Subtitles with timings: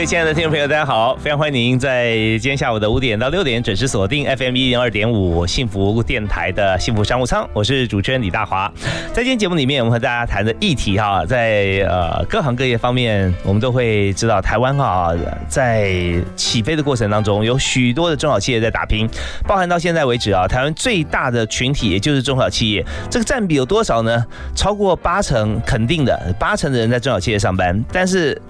[0.00, 1.14] 各位亲爱的听众朋友，大家好！
[1.16, 8.72] 非常欢迎您在今天下午的五点到六点准时锁定 FM 一零二点五幸福电台的幸福商务舱，我是主持人李大华。
[9.12, 15.12] 在今天节目里面，我们和大家谈的议题哈，在呃各行各业方面，我们都会知道台湾哈
[15.46, 15.92] 在
[16.34, 19.06] 起飞的过程当中，有许多的中小企业在打拼，
[19.46, 24.24] 包含到现在为止啊，台湾最大的群体也就是中小企业，这个占比有多少呢？
[24.56, 28.40] 超过八成，肯定的，八成的人在中小企业上班，但是。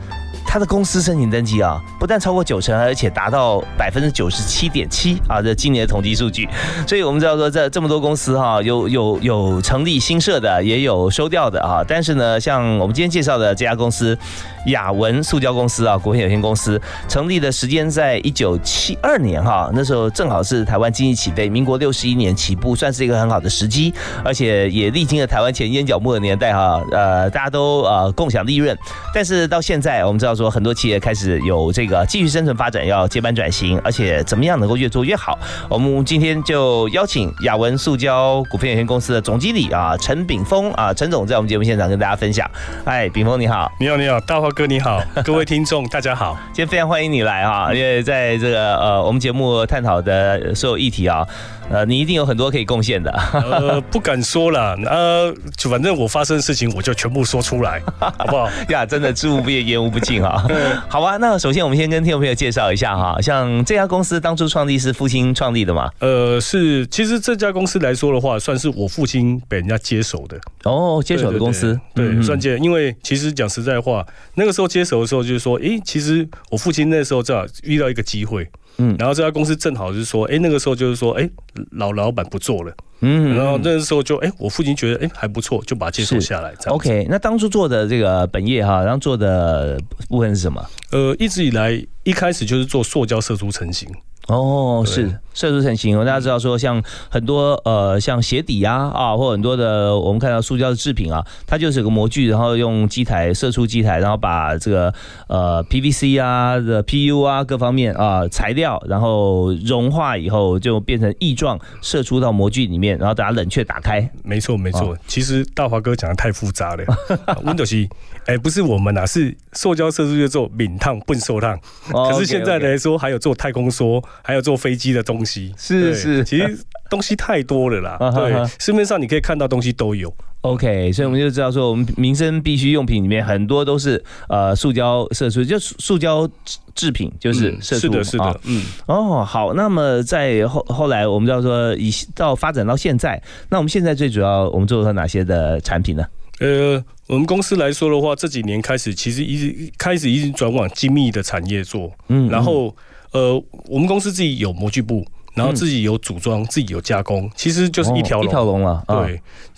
[0.44, 5.40] 他的公司申请登记啊，不但超过九成，而且达到百分之九十七点七啊！
[5.40, 6.48] 这今年的统计数据，
[6.87, 11.84] 所以我们知道说，这这么多公司哈，有有有成立新设的，也有收掉的啊。
[11.87, 14.18] 但是呢，像我们今天介绍的这家公司。
[14.66, 16.78] 雅文塑胶公司啊，股份有限公司
[17.09, 23.90] 成立的时间在一九七二年哈，那时候正好是台湾经济起飞，民国六十一年起步，算是一个很好的时机，
[24.22, 28.76] 而且也历经了台湾前烟角木的年代哈，呃，大家都呃共享利润。
[29.15, 35.38] 但是到现在，我们知道说很多企业开始有这个继续生存发展，要接班转型，而且怎么样能够越做越好。
[35.68, 42.48] 我们今天就邀请雅文塑胶股份有限公司的总经理啊陈炳峰啊陈总在我们节目现场跟大家分享。
[42.84, 44.50] 哎，炳峰你好，你好你好，大华。
[44.50, 51.24] 哥你好，各位听众大家好， 今天非常欢迎你来哈，因为在这个呃我们节目探讨的所有议题啊。
[51.71, 53.10] 呃，你一定有很多可以贡献的。
[53.32, 58.51] 呃，不敢说了，呃，就反正我发生的事情，我就全部说出来， 好不好？
[58.68, 60.45] 呀，真的知无不言，言无不尽啊。
[60.90, 65.89] 好吧，那首先我们先跟听众朋友介绍一下哈，像这家公司当初创立是父亲创立的嘛？
[66.00, 70.37] 呃，是，其实这家公司来说的话，算是我父亲被人家接手的。
[70.65, 72.59] 哦，接手的公司，对，算接。
[72.59, 78.49] 因为其实讲实在话，那个时候接手的时候，就是说，哎，其实我父亲那时候正好遇到一个机会。
[78.77, 81.28] 嗯，然后这家公司正好就是说，哎，那个时候就是说，哎，
[81.72, 86.54] 老老板不做了，嗯，然后那个时候就，哎，我父亲觉得，哎，还不错，就把它接手下来。
[86.66, 90.65] OK，那当初做的这个本业哈，然后做的部分是什么？
[90.93, 91.72] 呃，一直以来
[92.04, 93.88] 一开始就是做塑胶射出成型。
[94.31, 95.99] 哦，是射出成型。
[95.99, 104.93] 大家知道说，像很多呃，像鞋底啊啊，或很多的我们看到塑胶的制品啊，它就是有个模具，然后用机台射出机台，然后把这个
[105.29, 114.09] 呃 PVC 啊的 PU 啊各方面啊材料，然后融化以后就变成液状，射出到模具里面，然后等它冷却打开。
[114.23, 116.85] 没错没错，其实大华哥讲的太复杂了。
[117.45, 117.89] Windows，
[118.31, 121.59] 哎，不是我们啊，是塑胶射出去做敏烫笨受烫。
[121.91, 124.01] 可是现在来说，还有做太空梭。
[124.23, 126.57] 还有做飞机的东西，是是，其实
[126.89, 127.99] 东西太多了啦。
[128.15, 130.15] 对，市面上你可以看到东西都有。
[130.43, 136.29] OK，所以我们就知道说，我们民生必需用品里面很多都是呃塑胶射出，就塑胶
[136.75, 137.81] 制品就是射出。
[137.81, 138.62] 是的，是的，嗯。
[138.87, 146.05] 哦，好，那么在后后来，我们知道说，以到发展到现在，那我们现在最主要我们做了哪些的产品呢？
[146.39, 152.75] 呃，我们公司来说的话，这几年开始其实一直开始一直转往精密的产业做，嗯，然后。
[153.12, 153.34] 呃，
[153.66, 155.04] 我们公司自己有模具部，
[155.34, 158.26] 然后自己有组装，自己有加工，其实就是一条龙。
[158.26, 158.84] 一条龙了，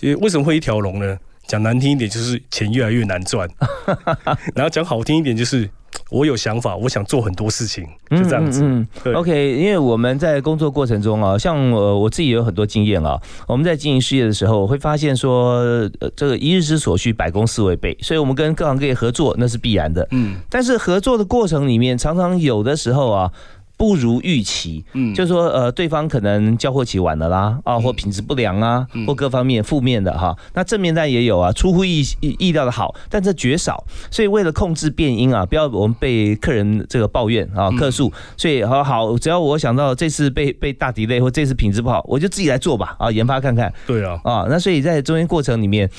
[0.01, 0.17] 对。
[0.17, 1.19] 为什么会一条龙呢？
[1.47, 3.47] 讲难听一点，就是钱越来越难赚；
[4.57, 5.69] 然后讲好听一点，就是。
[6.11, 8.63] 我有想法，我想做很多事情，就这样子。
[8.63, 15.57] 嗯，OK，因为我们在工作过程中啊，像呃我自己有很多经验啊，我们在经营事业的时候，我会发现说，
[16.01, 20.07] 呃，这个一日之所需，百公司为备，所以我们跟各行各业合作那是必然的。
[20.11, 23.33] 嗯，但是合作的过程里面，常常有的时候啊。
[23.83, 30.37] 不如预期，嗯，就是说，呃，对方可能交货期晚了啦，啊，或品质不良啊，或各方面负面的哈。
[30.55, 33.85] 那正面单也有啊，出乎意意料的好，但这绝少。
[34.09, 38.13] 所以为了控制变音啊，不要我们被客人这个抱怨啊，客诉。
[38.37, 43.75] 所以好好，只要我想到这次被被大敌类或这次品质不好，我就自己来做吧，啊，研发看看。
[43.85, 45.91] 对啊，啊，那所以在中间过程里面。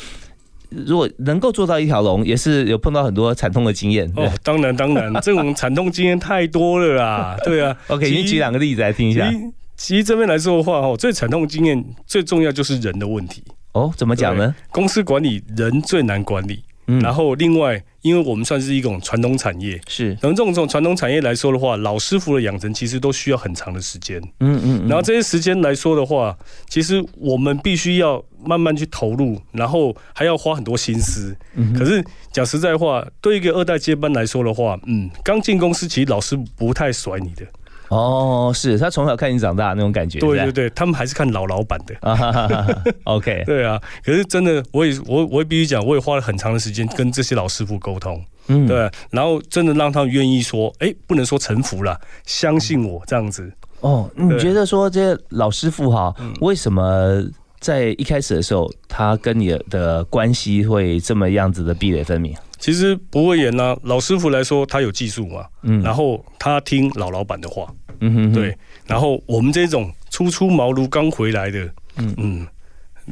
[0.85, 4.11] 如果能够做到一条龙，也是有碰到很多惨痛的经验。
[4.15, 7.37] 哦，当然当然， 这种惨痛经验太多了啦。
[7.43, 9.31] 对啊， OK，你举两个例子来听一下。
[9.75, 13.43] 其实这边来说的话，哦，最惨痛经验最重要就是人的问题。
[13.73, 14.55] 哦，怎么讲呢？
[14.71, 16.63] 公司管理人最难管理。
[16.87, 26.37] 嗯，然后另外，因为我们算是一种传统产业，是，然后这种这种传统产业来说的话，老师傅的养成其实都需要很长的时间，嗯嗯，然后这些时间来说的话，
[26.67, 31.35] 其实我们必须要慢慢去投入，然后还要花很多心思。
[31.55, 37.45] 嗯，可是讲实在话，对一个二代接班来说的话，嗯，刚进公司其实老师不太甩你的。
[37.93, 40.19] 哦，是他从小看你长大那种感觉。
[40.19, 42.83] 对对对，他们还是看老老板的。
[43.03, 43.79] OK， 对啊。
[44.03, 48.19] 可是真的，我也我我也必须讲，我也花了很长的时间跟这些老师傅沟通。
[48.47, 48.89] 嗯，对。
[49.11, 53.51] 然后真的让他们愿意说，哎，不能说臣服了，相信我这样子。
[53.81, 57.23] 哦，你觉得说这些老师傅哈，为什么
[57.59, 62.33] 在一开始的时候，他跟你的关系会这么样子的壁垒分明？
[62.63, 67.67] 其实不会演呐，老师傅来说，他有技术嘛，嗯，然后他听老老板的话，
[67.99, 68.57] 嗯哼，对，
[68.87, 71.59] 然后我们这种初出茅庐刚回来的，
[71.97, 72.13] 嗯。
[72.15, 72.47] 嗯，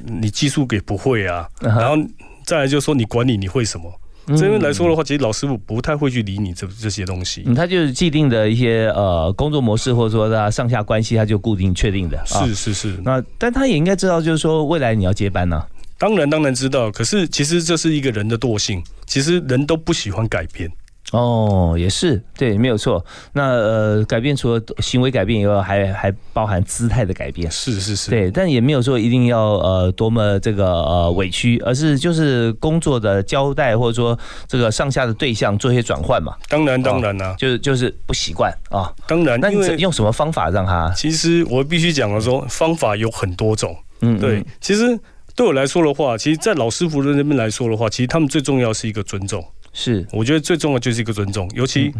[0.06, 1.98] 你技术给不会啊，然后
[2.45, 3.92] 再来就说你管理你会什么？
[4.38, 15.62] 这边来说的话，其实老师傅不太会去理你这这些东西，嗯他就是既定的一些呃工作模式，或者说他上下关系，他就固定确定的，是是是，那但他也应该知道，就是说未来你要接班呢。
[16.01, 16.89] 当然，当然知道。
[16.89, 18.83] 可是，其实这是一个人的惰性。
[19.06, 20.68] 其实人都不喜欢改变。
[21.12, 23.06] 哦，也是，对，没有错。
[23.33, 27.51] 那呃，改变除了行为改变以外，还还包含姿态的改变。
[27.51, 28.09] 是是是。
[28.09, 36.33] 对，但也没有说一定要呃多么这个呃委屈，而是就是工作的交代，或者说这个上下的对象做一些转换嘛。
[36.50, 38.92] 当然，当然啦，就是就是不习惯啊。
[39.06, 40.92] 当然，那你用什么方法让他？
[40.95, 43.75] 其实我必须讲的说，方法有很多种。
[44.01, 44.97] 嗯，对，其实。
[45.36, 49.44] 对我来说的话，其实，在老师傅的那边来说的话，其实他们最重要是一个尊重。
[49.74, 51.94] 是，我觉得最重要就是一个尊重，尤其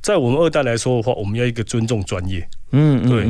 [0.00, 2.48] 在我们二代来说的话，我们要一个尊重专业。
[2.72, 3.26] 嗯，对，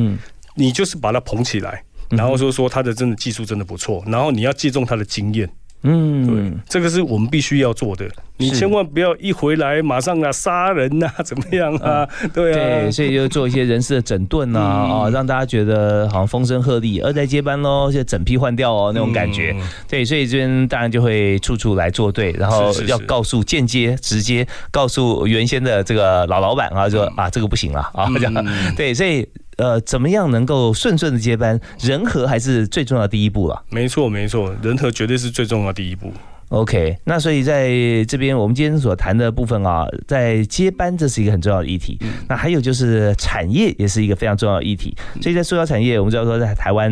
[0.55, 5.49] 你就是把他捧起来，然后说说他的真的技术真的不错，然后你要借重他的经验。
[5.83, 8.09] 嗯，对，这个是我们必须要做的。
[8.37, 12.09] 你千万不要一回来马上啊杀人呐， 怎么样啊？
[12.33, 19.55] 对啊，对，所以就做一些人事的整顿啊，啊，让大家觉得好像风声鹤唳，二代接班喽，就整批换掉哦那种感觉。
[19.89, 28.47] 对，所以这边当然就会处处来作对，然后要告诉间接、直接告诉原先的这个老老板啊，说啊这个不行了啊，这样。
[28.77, 29.29] 对，所以。
[29.59, 31.61] 呃，怎么样能够顺顺的接班？
[31.81, 33.65] 人和还是最重要的第一步了。
[33.71, 36.13] 没错，没错，人和绝对是最重要的第一步。
[36.49, 37.69] OK，那所以在
[38.07, 41.99] 这边我们今天所谈的部分啊，在接班这是一个很重要的议题。
[42.29, 44.97] 那还有就是产业也是一个非常重要的议题。
[45.21, 46.91] 所以在塑胶产业，我们知道说在台湾。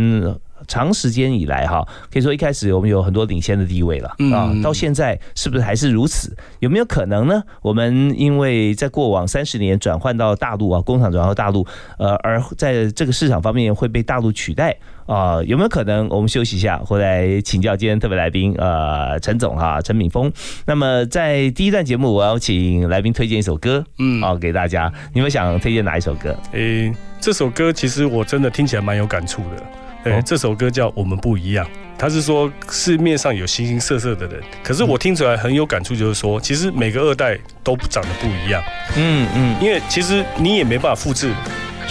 [0.67, 6.37] 长时间以来，哈，可以说一开始我们有很多领先的地位了啊，到现在是不是还是如此？
[6.61, 7.43] 有没有可能呢？
[7.63, 11.67] 我们因为在过往三十年转换到大陆啊，工厂转到大陆，
[11.99, 14.77] 呃，而在这个市场方面会被大陆取代
[15.07, 15.43] 啊？
[15.45, 16.09] 有没有可能？
[16.09, 20.33] 我们休息一下，回来请教今天特别来宾，呃，陈总哈，陈敏峰。
[20.67, 24.93] 那么在第一段节目，我要请来宾推荐一首歌，嗯，啊，给大家。
[25.13, 26.37] 你们想推荐哪一首歌？
[26.53, 29.63] 诶，这首歌其实我真的听起来蛮有感触的。
[30.07, 31.67] 对，这首歌叫《我们不一样》，
[31.99, 38.63] 他是说市面上有形形色色的人，可是我听出来很有感触，就是说，其实每个二代都长得不一样。
[38.97, 41.33] 嗯嗯，因为其实你也没办法复制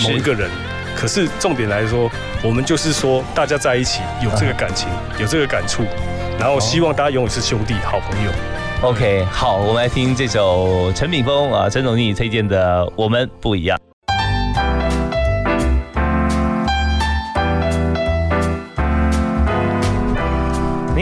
[0.01, 0.50] 某一个人，
[0.95, 2.09] 可是重点来说，
[2.41, 4.88] 我们就是说大家在一起有这个感情，
[5.19, 5.83] 有这个感触，
[6.39, 8.31] 然后希望大家永远是兄弟、好朋友。
[8.81, 13.77] OK，好，我们来听这首陈炳峰啊，陈总经理推荐的《我们不一样》。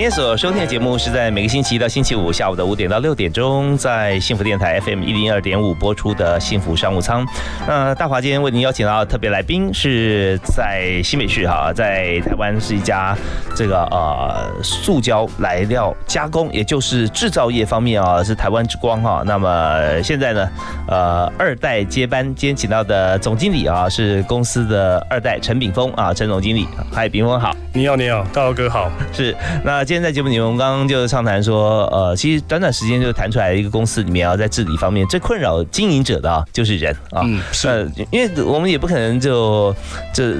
[0.03, 7.25] 今天所收听的节目是在每个星期一到星期五下午的五点到六点钟，在幸福电台 FM 一零二点五播出的幸福商务舱。
[7.65, 13.15] 那大华今天为您邀请到特别来宾是在新北市哈，在台湾是一家
[13.55, 19.23] 这个呃塑胶来料加工，也就是制造业方面啊是台湾之光哈。
[19.25, 20.49] 那么现在呢，
[20.85, 29.81] 呃二代接班，今天请到的总经理啊是公司的二代陈炳峰啊，陈总经理，嗨，炳峰好，你好你好，大华哥好，是那。
[29.93, 37.21] 今天在节目里面，我们刚刚就畅谈说，呃，其实短短时间就谈出来一个公司里面啊，在治理方面最困扰经营者的啊，就是人啊。
[37.23, 37.87] 嗯，是。
[38.09, 39.71] 因为我们也不可能就
[40.11, 40.33] 这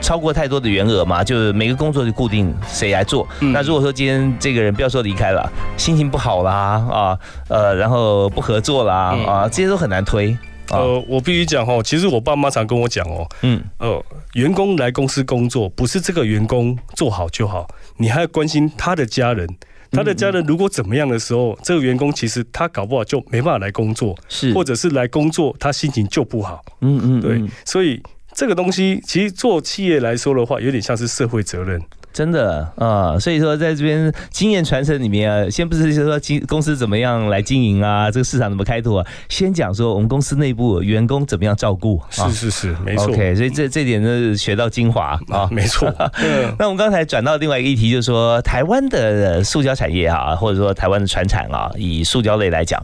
[0.00, 3.28] 超过太多的员额嘛，就是每个工作就固定谁来做。
[3.40, 7.18] 那如果说今天这个人不要说离开了，心情不好啦啊，
[7.48, 10.34] 呃，然后不合作啦啊，这些都很难推。
[10.70, 14.02] 呃，我必须讲哦，其实我爸妈常跟我讲哦，嗯，呃，
[14.32, 17.66] 员工来公司工作，不是这个员工做好就好。
[17.98, 19.48] 你还要关心他的家人，
[19.90, 28.02] 他的家人如果怎么样的时候，这个员工其实他搞不好就没办法来工作，是，或者是来工作他心情就不好，嗯嗯，对，所以
[28.32, 31.80] 这个东西其实做企业来说的话，有点像是社会责任，
[32.14, 42.00] 真的啊，所以说在这边经验传承里面啊，先不是说经公司怎么样来经营啊，这个市场怎么开拓啊，先讲说我们公司内部员工怎么样照顾。
[42.10, 43.08] 是是是，没错。
[43.08, 45.92] OK，所以这这点呢学到精华啊，没错。
[46.56, 52.80] 那我们刚才转到另外一个议题，就是说台湾的塑胶产业啊，或者说台湾的船产啊，以塑胶类来讲。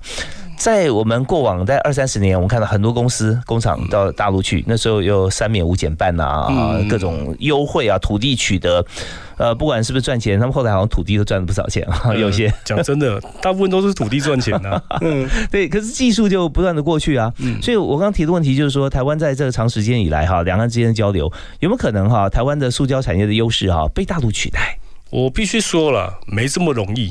[0.61, 8.85] 在我们过往在二三十年，我们看到很多公司工厂到大陆去，那时候有三免五减半呐，啊，各种优惠啊，土地取得，
[9.39, 12.15] 呃，不管是不是赚钱，他们后来好像土地都赚了不少钱啊。
[12.15, 14.85] 有些讲真的， 大部分都是土地赚钱的。
[15.01, 15.67] 嗯，对。
[15.67, 24.77] 可是技术就不断的过去啊，所以我刚刚提的问题就是说，台湾在这个长时间以来哈，两岸之间的交流有没有可能哈，台湾的塑胶产业的优势哈被大陆取代？
[25.09, 27.11] 我必须说了，没这么容易。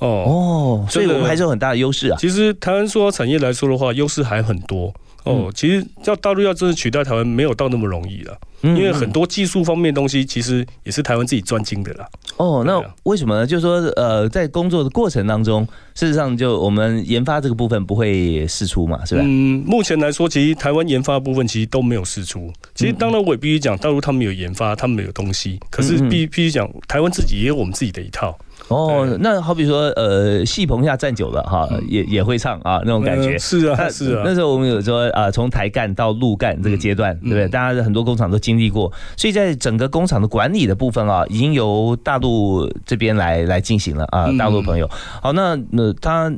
[0.00, 2.16] 哦所以我们还是有很大的优势啊。
[2.20, 4.92] 其实台湾塑胶产业来说的话，优势还很多
[5.24, 5.50] 哦。
[5.54, 8.38] 其实要大陆要真的取代台湾，没有到那么容易了。
[8.60, 12.04] 因为很多技术方面东西，其实也是台湾自己专精的啦。
[12.38, 13.46] 哦，那为什么呢？
[13.46, 15.64] 就是说，呃，在工作的过程当中，
[15.94, 19.20] 事实上就我们研发这个部分不会试出嘛，是吧？
[19.24, 22.52] 嗯，目前来说，其实台湾研发部分其实都没有试出。
[22.74, 28.36] 其实当然我也必须讲，大陆他们有研发，他们有东西，可是必必须讲，台湾自己也有我们自己的一套。
[28.68, 33.38] 哦，那好比说，呃，戏棚下站久了哈，也也会唱啊，那种感觉。
[33.38, 34.22] 是啊，是啊。
[34.24, 37.48] 那时候我们有说啊，从台干到路干这个阶段，对不对？
[37.48, 44.30] 大家很多工厂都经历过，所以在整个工厂的管理的部分啊，已经由大陆这边来来进行了啊。
[44.38, 44.86] 大陆朋友，
[45.22, 46.30] 好，那那他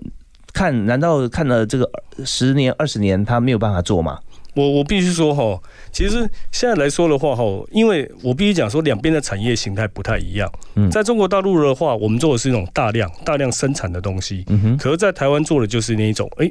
[0.53, 1.91] 看，难道看了这个
[2.25, 4.21] 十年、二十年，他没有办法做吗？
[4.57, 5.61] 我我必须说哈，
[5.93, 10.51] 其实现在来说的话哈，因为我必须讲说两边的产业形态不太一样。
[10.75, 14.45] 嗯，在中国大陆的话，我们做的是一种大量大量生产的东西。
[14.49, 16.51] 嗯哼，可是在台湾做的就是那一种，哎。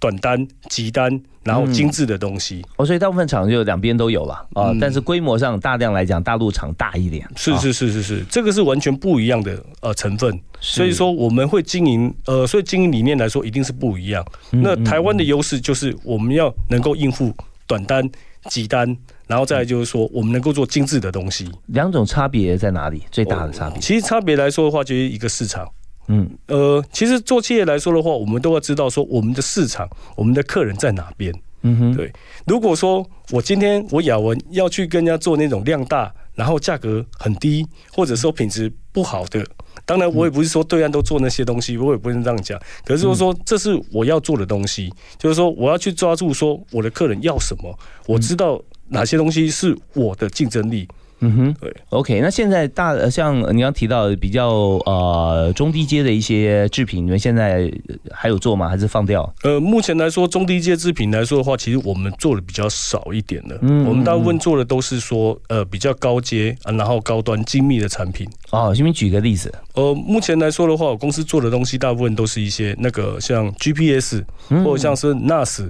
[0.00, 4.72] 短单、急单，然后精致的东西哦，所以大部分厂就两边都有了啊。
[4.80, 7.28] 但是规模上大量来讲，大陆厂大一点。
[7.34, 10.40] 是是是是是，这个是完全不一样的呃成分。
[10.60, 14.24] 所以说我们会经营呃，所以经营理念来说一定是不一样。
[14.52, 17.34] 那台湾的优势就是我们要能够应付
[17.66, 18.08] 短单、
[18.48, 21.50] 急单，然后再来就是说我们能够做精致的东西。
[21.66, 23.02] 两种差别在哪里？
[23.10, 23.80] 最大的差别？
[23.80, 25.68] 其实差别来说的话，就是一个市场。
[26.08, 31.34] 嗯，呃，其实做企业来说的话，我们都要知道说我们的市场，我们的客人在哪边。
[31.62, 32.10] 嗯哼，对。
[32.46, 39.44] 如果说我今天我雅文要去跟人家做那种量大，然后价格很低，或者说品质不好的，
[39.88, 42.60] 当然我也不是说对岸都做那些东西，我也不能这样讲。
[42.84, 47.74] 可是说这是我要做的东西，就是说我要去抓住说我的客人要什么，
[48.06, 50.86] 我知道哪些东西是我的竞争力。
[51.20, 54.48] 嗯哼，对，OK，那现在大像你刚提到比较
[54.86, 57.70] 呃中低阶的一些制品，你们现在
[58.12, 58.68] 还有做吗？
[58.68, 59.32] 还是放掉？
[59.42, 63.58] 呃，目前来说中低阶制品来说的话，其实我们做的比较少一点的。
[63.62, 68.28] 嗯，我们大部分做的都是说呃比较高阶啊，然后高端精密的产品。
[68.50, 69.52] 哦，先举个例子。
[69.74, 74.22] 呃，目前来说的话，我公司做的东西大部分都是一些那个像 GPS
[74.64, 75.68] 或者像是 NAS。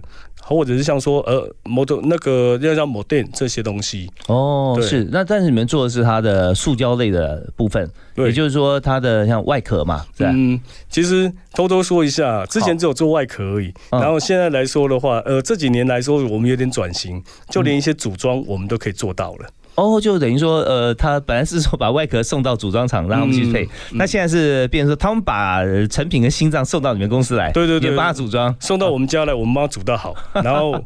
[0.48, 4.10] 或者是像说呃，model 那个要叫 model 这些东西。
[4.26, 5.06] 哦，是。
[5.12, 10.30] 那但是你们做的是它的塑胶类的部分，也就是说它的像外壳嘛，是吧？
[10.32, 19.48] 嗯，其实偷偷说一下，之前只有做外壳而已，然后现在来说的话，呃，这几年来说我们有点转型，就连一些组装我们都可以做到了。
[19.78, 30.84] 哦，就等于说，呃，他本来是说把外壳送到组装厂让他们去配，那现在是变成说他们把成品跟心脏送到你们公司来，对对对，帮他组装，送到我们家来，我们帮他组到好，然后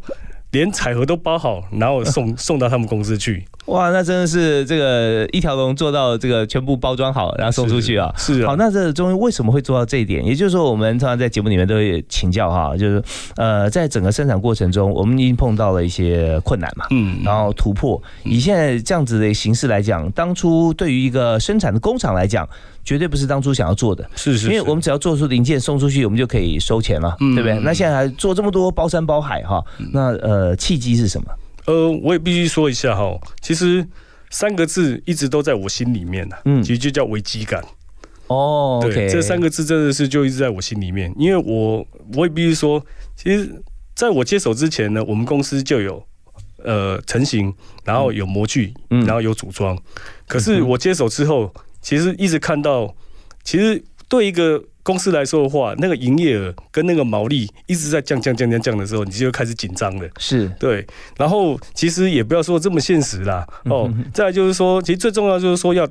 [0.51, 3.45] 连彩盒都包好，然后送 送到他们公司去。
[3.66, 8.12] 哇，那真的是这个一条龙做到这个全部包装好，然后送出去啊！
[8.19, 10.25] 是好，那这中为什么会做到这一点？
[10.26, 13.02] 也就是说，我们常常在节目里面都会请教哈，就是
[13.37, 18.02] 呃，在整个生产过程中，我们已经碰到了一些困难嘛，嗯，然后突破。
[18.25, 22.47] 以现在这样子的形式来讲，当初对于一个生产的工厂来讲，
[22.85, 27.59] 绝对不是当初想要做的，是是，因为我们只要做出零件送出去，我们就可以收钱了，对不对？
[27.61, 31.26] 那现在还做这么多包山包海哈，那呃，契机是什么？
[31.66, 33.87] 呃，我也必须说一下哈，其实
[34.31, 37.62] 三个字一直都在我心里面呢，嗯，其实就叫危机感。
[38.26, 42.85] 哦，对，这三个字真的是就一直在我心里面，因为我我也必须说，
[43.16, 43.62] 其实
[43.95, 46.04] 在我接手之前呢，我们公司就有
[46.64, 47.54] 呃成型，
[47.85, 49.78] 然后有模具，然后有组装，
[50.26, 52.95] 可是我接手之后，其实一直看到，
[53.45, 54.64] 其实对一个。
[54.83, 60.09] 公司来说的话，那个营业额跟那个毛利一直在降降降降降的时候，你就开始紧张了。
[60.19, 60.85] 是对，
[61.17, 63.47] 然后其实也不要说这么现实啦。
[63.67, 65.89] 哦，再就是说，其实最重要就是说要，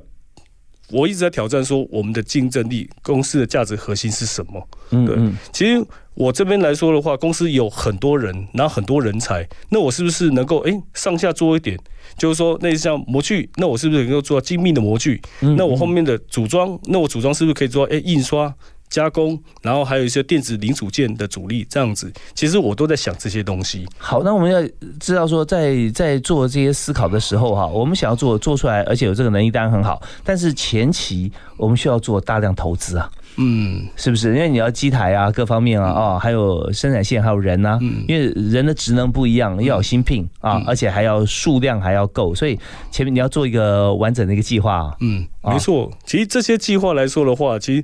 [0.90, 4.68] 我一直在挑战说我们的竞争力，公司的价值核心是什么？
[5.06, 5.16] 对，
[5.52, 5.82] 其实
[6.12, 11.78] 我这边来说的话，公司有很多人，然后很多人才，那我是不是能够哎上下做一点？
[12.18, 15.18] 就是说，那像模具，那我是不是能够做到精密的模具？
[15.40, 18.54] 那我后面的组装，那我组装是不是可以做哎印刷？
[18.92, 23.86] 加工，然后还有一些电子零组件的主力，这样子，其实我都在想这些东西。
[23.96, 24.60] 好，那我们要
[25.00, 34.34] 知道说，在在做这些思考的时候，哈，我们想要做做出来，而且有这个能力当然很好，但是前期我们需要做大量投资啊，嗯，是不是？
[34.34, 42.58] 因为你要机台啊，各方面啊，啊，还有生产线，还有人啊，因为人的职能不一样，要有新聘啊，而且还要数量还要够，所以
[42.90, 44.94] 前面你要做一个完整的一个计划。
[45.00, 45.90] 嗯，没错。
[46.04, 47.82] 其实这些计划来说的话，其实。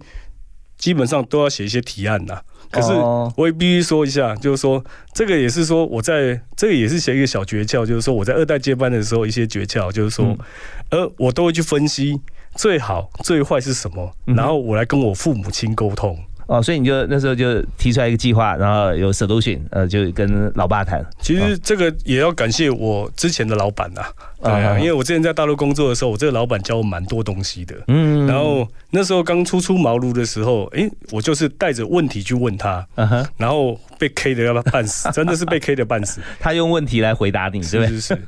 [0.78, 2.92] 基本上都要写一些提案呐，可是
[3.36, 4.82] 我也必须说一下，就是说
[5.12, 10.38] 这个也是说我在这个也是写一个小诀窍，就是说我在二代接班的时候一些诀窍，就是说，
[10.90, 12.20] 呃，我都会去分析
[12.54, 16.16] 最好最坏是什么，然后我来跟我父母亲沟通。
[16.46, 21.04] 哦，所以你就那时候就提出来一个计划，然后有 solution，呃，就跟老爸谈。
[21.20, 24.00] 其实这个也要感谢我之前的老板呐。
[24.40, 27.74] 对啊，因为我之前在大陆工作的时候，我这个老板教我蛮多东西的。
[27.88, 32.86] 嗯，然后那时候刚初出茅庐的时候，哎，我就是带着问题去问他，
[33.36, 36.20] 然后被 K 的要半死， 真的是被 K 的半死。
[36.38, 37.60] 他用问题来回答你？
[37.62, 38.18] 是是是。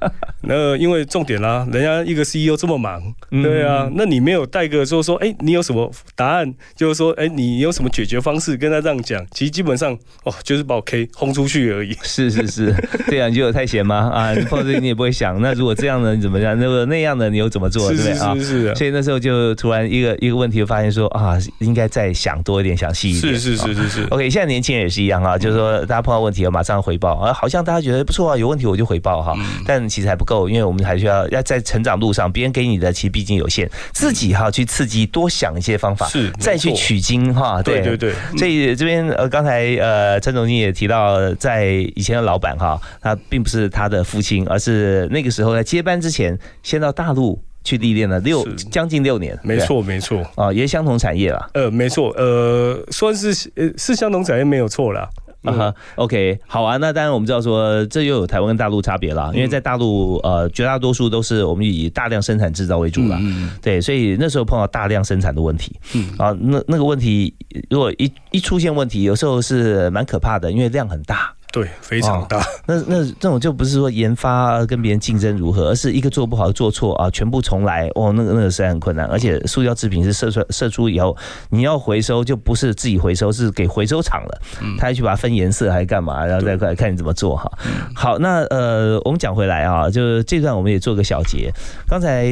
[0.40, 3.00] 那因为重点啦，人家一个 CEO 这么忙，
[3.30, 6.52] 对啊，那你没有带个说说，哎，你有什么答案？
[6.74, 8.56] 就是说，哎，你有什么解决方式？
[8.56, 11.96] 跟他这样讲，其实基本上哦，就是把我 K 轰出去而已。
[12.02, 12.74] 是是是，
[13.06, 14.10] 这样就有太闲吗？
[14.12, 15.99] 啊，或者你也不会想，那如果这样。
[16.14, 16.58] 你怎么样？
[16.58, 17.88] 那个那样的你又怎么做？
[17.88, 18.34] 对不对啊？
[18.74, 23.34] 所以那时候就突然一个一个问题，就发现说啊，应该再想多一点，想细一点。
[23.34, 24.06] 是是是是是。
[24.10, 29.34] OK，现在年轻人也是一样啊，就是说大家碰到问题要马上回报啊，好像大家觉得不错啊，有问题我就回报哈。
[29.66, 37.62] 但其实还不够，因为我们还需要要在成长路上，别人给你的其实毕竟有限，自己哈去刺激，多想一些方法，是再去取经哈。
[37.62, 38.12] 对对对。
[38.36, 46.38] 所以这边呃，刚才呃，陈总经也提到，在以前的老板哈，他并不是他的父亲，而是那个时候在接班之前。
[46.62, 51.50] 先到大陆去历练了六将近六年，没错没错啊，也是相同产业啦。
[51.54, 55.08] 呃，没错，呃，算是呃是相同产业没有错啦。
[55.42, 56.76] 啊哈，OK，好啊。
[56.76, 63.18] 那当然我们知道说，这又有台湾跟大陆差别了，因为在大陆呃绝大多数都是我们以大量生产制造为主了，
[63.62, 67.34] 对，所以那时候碰到大量生产的问题，嗯啊，那那个问题
[67.70, 71.34] 如果一一出现问题，有时候是蛮可怕的，因为量很大。
[71.52, 72.40] 对，非常大。
[72.64, 79.04] 那那这种就不是说研发跟别人竞争如何，而是一个做不好做错啊，全部重来哦，那个那个实在很困难。
[79.06, 81.16] 而且塑胶制品是射出射出以后，
[81.48, 84.40] 你要回收就不是自己回收，是给回收厂了，
[84.78, 87.50] 他还去把它分颜色还干嘛，然后再来看你怎么做哈。
[87.96, 91.52] 好，那呃，我们讲回来啊，就是这段我们也做个小结。
[91.88, 92.30] 刚才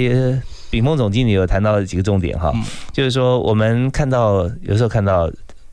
[0.70, 2.52] 炳峰总经理有谈到几个重点哈，
[2.92, 5.28] 就是说我们看到有时候看到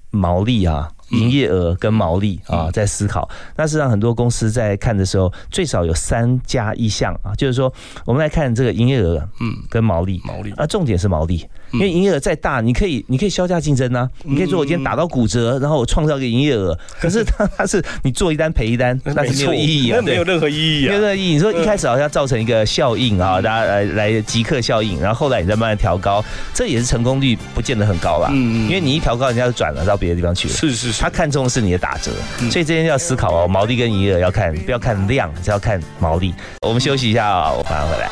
[0.10, 0.90] 毛利啊。
[1.10, 3.30] 营业额跟毛利啊，在思考。
[3.56, 7.72] 那实际上很多公司在看的时候，最少有三加一项啊，就是说，
[8.06, 10.52] 我们来看这个营业额，嗯，跟毛利，毛利。
[10.54, 11.48] 啊，重点是毛利。
[11.76, 16.78] 因为营业额再大，你可以你可以销价竞争啊，你可以说我今天打到骨折，然后我创造一个营业额。
[17.00, 21.34] 可是它它是你做一单赔一单，那是没有意义啊，没有任何意义啊，没有任何意义。
[21.34, 28.30] 你说一开始好像造成一个效应啊，大家来来即刻效应，然后后来你再慢慢调高，这也是成功率不见得很高吧？
[28.32, 28.68] 嗯嗯。
[28.68, 30.54] 因为你一调高，人家就转了到别的地方去了。
[30.54, 31.02] 是是是。
[31.02, 32.12] 他看中的是你的打折，
[32.50, 36.34] 所以这边要思考哦，毛利跟营业额要看，不要看量，是要看毛利。
[36.62, 38.10] 我们休息一下啊，我马上回来。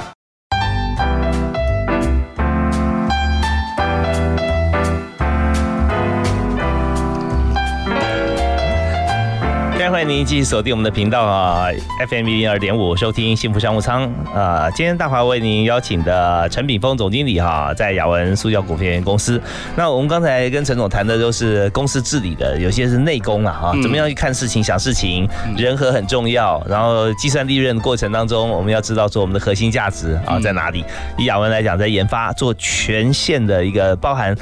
[10.04, 11.68] 迎您继续锁定我们的频道啊
[12.10, 14.04] ，FM 一零二点五，收听幸福商务舱
[14.36, 14.70] 啊。
[14.72, 19.42] 今天大华为您邀请的陈炳峰总经理哈，在雅文塑胶股份有限公司。
[19.78, 26.62] 那我们刚才跟陈总谈的都是公司治理的，有些是内功啊哈，怎么样去看事情、想事情，人和很重要。
[26.68, 30.84] 然后计算利润过程当中，我们要知道说我们的核心价值啊在哪里。
[31.18, 34.36] 以雅文来讲，在研发做全线的一个包含。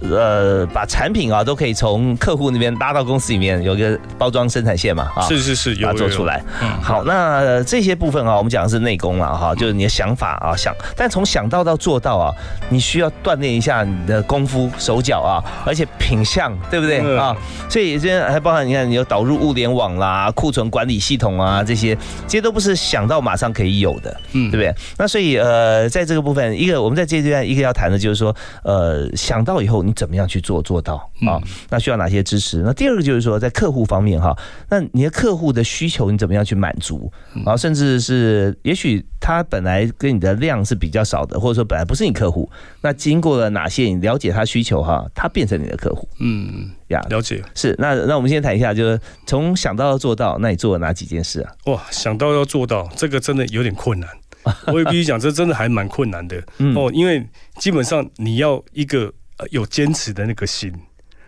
[0.00, 6.40] 呃，把产品啊都可以从客户那边拉到公司里面，有一个包装生产线嘛，啊，是是是，把它做出来。
[6.62, 12.32] 嗯，好，那这些部分啊，我们讲的是内功了哈，就是你的想法啊，想，但从想到到做到啊，
[12.68, 17.36] 你需要锻炼一下你的功夫手脚啊，而且品相，对不对啊？
[17.68, 21.96] 所以这边还包含你看，你有导入物联网啦、库存管理系统啊这些，
[22.28, 24.72] 这些都不是想到马上可以有的，嗯，对不对？
[24.96, 28.32] 那所以呃，在这个部分，一个我们在这阶段一个要谈的就是说，
[28.62, 29.87] 呃，想到以后。
[29.88, 30.96] 你怎么样去做做到
[31.26, 31.40] 啊？
[31.70, 32.58] 那需要哪些支持？
[32.58, 34.36] 那第二个就是说，在客户方面哈，
[34.68, 37.56] 那你的客户的需求你怎么样去满足然后？
[37.56, 42.48] 甚至是也许他本来跟你的量是比较少的，或者说本来不是你客户，
[42.82, 46.08] 那经过了哪些你了解他需求哈，他变成你的客户。
[46.20, 51.52] 嗯呀，了解是那那我们先谈一下，就是从想到要做到，那你做了哪几件事啊？
[51.66, 54.08] 哇，想到要做到，这个真的有点困难。
[54.72, 56.36] 我也必须讲，这真的还蛮困难的
[56.74, 57.26] 哦，因为
[57.58, 59.12] 基本上你要一个
[59.50, 60.72] 有坚持的那个心，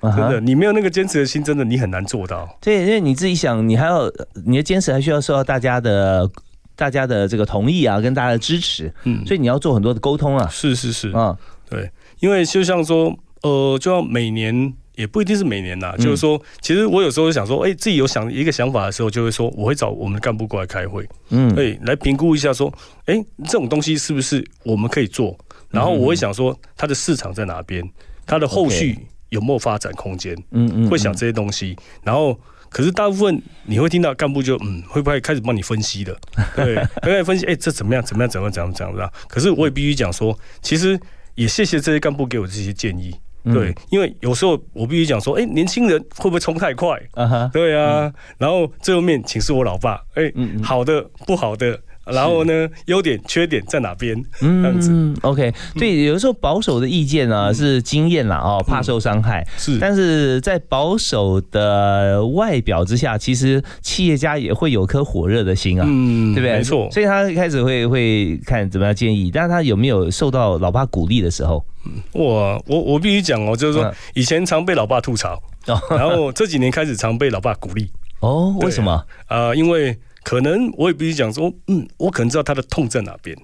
[0.02, 2.48] 真的，你没有那个坚持的心，真的你很难做到。
[2.60, 4.10] 对，因为你自己想，你还要
[4.46, 6.30] 你的坚持还需要受到大家的
[6.74, 10.48] 大家的这个同意啊，跟大家的支持，嗯，所以你要做很多的沟通啊。
[10.50, 11.36] 是是是，啊，
[11.68, 14.72] 对，因为就像说，呃，就要每年。
[14.96, 22.70] 也不一定是每年呐，就是说，其实我有时候想说，哎，自己有想一个想法的时候，就会说，我会找我们的干部过来开会，嗯，对，来评估一下，说，
[23.06, 25.34] 哎，这种东西是不是我们可以做？
[25.70, 27.88] 然后我会想说，它的市场在哪边？
[28.26, 28.98] 它的后续
[29.30, 30.36] 有没有发展空间？
[30.50, 31.76] 嗯嗯，会想这些东西。
[32.02, 36.16] 然后，可是大部分你会听到干部就，嗯，会不会开始帮你分析的？
[36.54, 38.02] 对，开始分析，哎，这怎么样？
[38.04, 38.30] 怎么样？
[38.30, 38.52] 怎么样？
[38.52, 38.74] 怎么样？
[38.74, 39.12] 怎么样？
[39.28, 40.98] 可是我也必须讲说，其实
[41.34, 43.14] 也谢谢这些干部给我这些建议。
[43.42, 47.00] 对，因为有时候我必须讲说，哎，年轻人会不会冲太快？
[47.14, 48.12] 啊哈，对啊。
[48.36, 50.30] 然后最后面请示我老爸，哎，
[50.62, 51.80] 好的，不好的。
[52.06, 54.16] 然后呢，优点、缺点在哪边？
[54.40, 55.14] 嗯，这样子。
[55.22, 59.46] OK，对，有的时候保守的意见呢是经验啦，哦，怕受伤害。
[59.56, 66.56] 是，但是在保守的外表之下，其实企业家也会有颗火热的心啊，嗯，对不对？
[66.56, 66.90] 没错。
[66.90, 71.64] 所以他一开始会会看怎么样建议，但是他有没有受到老爸鼓励的时候？
[72.12, 75.40] 我我我必须讲哦，就是说以前常被老爸吐槽，
[75.90, 77.90] 然后这几年开始常被老爸鼓励。
[78.20, 79.04] 哦，为什么？
[79.28, 79.96] 呃，因为。
[80.22, 83.36] 可能我也必须讲说，嗯，我可能知道他的痛在哪边，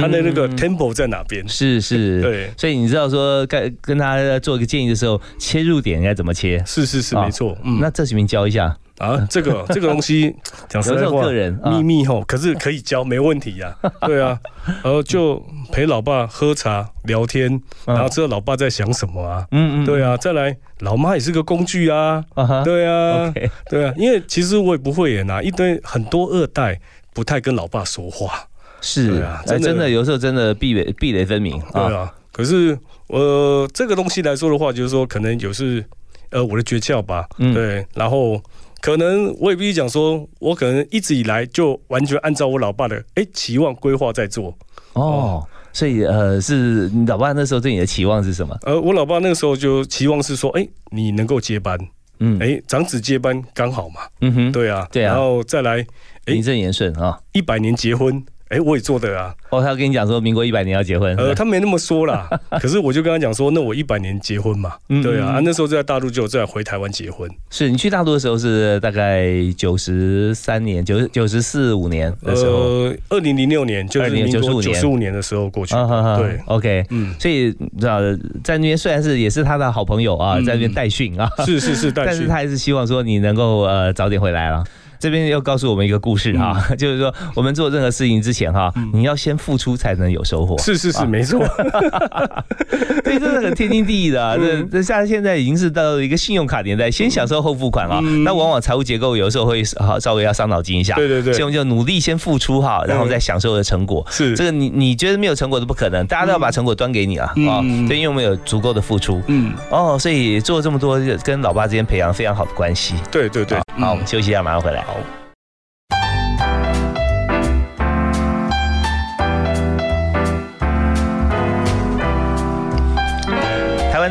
[0.00, 6.62] 他的那个 tempo 在哪边，是是，对，所以你知道说该跟他做一个建议的时候，切入点应该怎么切？
[6.66, 7.56] 是是是，没错。
[7.62, 8.76] 嗯，那这几名教一下。
[8.98, 10.34] 啊，这个 这个东西
[10.68, 11.22] 讲实在话，
[11.70, 13.76] 秘密吼，可是可以教，没问题呀。
[14.06, 14.38] 对啊，
[14.82, 19.46] 然后就陪老爸喝茶聊天，然后知道老爸在想什么啊。
[19.50, 22.24] 嗯嗯，对啊，再来，老妈也是个工具啊。
[22.64, 23.32] 对啊，
[23.68, 26.80] 对啊，因为其实我也不会演啊，一堆很多二代
[27.12, 28.48] 不太跟老爸说话。
[28.80, 31.60] 是啊，真的有时候真的壁垒壁垒分明。
[31.72, 32.78] 对啊，可是
[33.08, 35.84] 呃，这个东西来说的话，就是说可能有是
[36.30, 37.26] 呃我的诀窍吧。
[37.36, 38.40] 对，然后。
[38.86, 44.56] 可能我也必须讲说，我可能一直以来就完全按照我老爸的哎期望规划在做。
[44.92, 48.56] 哦，所以呃，是你老爸那时候对你的期望是什么？
[48.62, 51.76] 呃，我老爸那个时候就期望是说，哎，你能够接班，
[52.20, 55.84] 嗯，哎，长子接班刚好嘛，嗯哼，对啊，对啊，然后再来，
[56.24, 58.24] 名正言顺啊，一百年结婚。
[58.48, 59.34] 哎，我也做的啊。
[59.50, 61.16] 哦，他跟你讲说，民国一百年要结婚。
[61.16, 62.28] 呃，他没那么说啦。
[62.62, 64.74] 可是我就跟他讲说，那我一百年结婚嘛。
[64.88, 65.32] 嗯，对啊。
[65.32, 67.28] 啊，那时候在大陆就在回台湾结婚。
[67.50, 72.52] 是你去大陆的时候是大概九十三年、九九十四五年的时候。
[72.52, 75.74] 呃，二零零六年就是民国九十五年的时候过去。
[75.74, 76.84] 对，OK。
[76.90, 78.00] 嗯，所以你知道，
[78.44, 81.28] 在那边虽然是也是他的好朋友啊，在那边代训啊。
[81.44, 84.62] 是是是， 但是他还是希望说你能够呃早点回来了。
[84.98, 90.56] 这边要告诉我们一个故事哈， 就是说我们做任何事情之前哈，你要先付出才能有收获。
[90.58, 91.40] 是是是，没错。
[93.04, 94.36] 对，这是很天经地义的。
[94.38, 98.00] 这这像现在已经是到了一个信用卡年代，先享受后付款啊。
[98.24, 100.94] 那往往财务结构有时候会好稍微要伤脑筋一下。
[100.94, 101.32] 对对对。
[101.32, 104.04] 所以我们就努力先付出哈，然后再享受的成果。
[104.10, 107.60] 是这个你你觉得没有成果都不可能，大家都要把成果端给你啊啊！
[107.88, 109.22] 对，因为我们有足够的付出。
[109.26, 109.52] 嗯。
[109.70, 112.94] 哦，所以做这么多，跟老爸之间培养非常好的关系。
[113.10, 113.58] 对对对。
[113.78, 114.84] 好，我们休息一下，马上回来。
[114.86, 115.25] 好。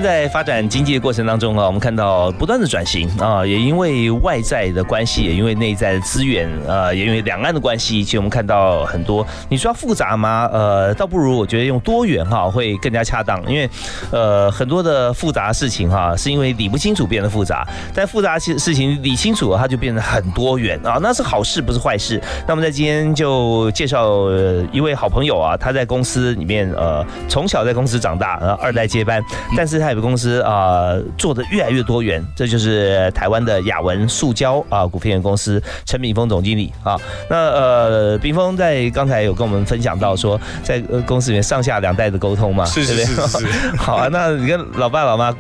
[0.06, 9.26] 在发展经济的过程当中啊，我们看到不断的转型啊，也因为外在的关系，也因为内在的资源，呃，也因为两岸的关系，其实我们看到很多。
[9.50, 10.48] 你说复杂吗？
[10.54, 13.68] 呃，倒不如我觉得用多元哈会更加恰当，因为
[14.12, 22.22] 呃很多的复杂事情哈，是因为理不清楚变得复杂，但复杂事事情理清楚了，它就变得很多元啊，那是好事不是坏事。
[22.48, 24.30] 那么在今天就介绍
[24.72, 29.20] 一位好朋友啊，他在公司里面呃从小在公司长大，然后二代接班，
[29.58, 29.95] 但是他。
[30.02, 36.98] 公司啊做的越来越多元，这就是台湾的雅文塑胶啊股份有限公司陈炳峰总经理啊。
[37.30, 43.48] 那呃，炳峰在刚才有跟我们分享到说，在公司里面上下两代的沟通嘛，是是是。
[43.78, 45.36] 好啊，那你跟老爸老妈